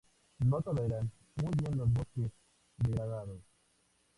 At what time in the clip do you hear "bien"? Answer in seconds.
1.61-1.77